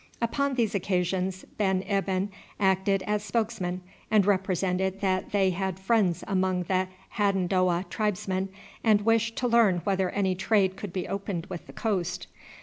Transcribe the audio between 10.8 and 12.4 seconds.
be opened with the coast.